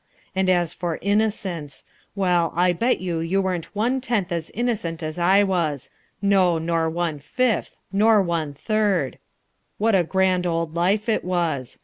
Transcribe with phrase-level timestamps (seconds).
[0.35, 1.85] And as for innocence!
[2.15, 5.91] Well, I'll bet you you weren't one tenth as innocent as I was;
[6.23, 9.19] no, nor one fifth, nor one third!
[9.77, 11.77] What a grand old life it was!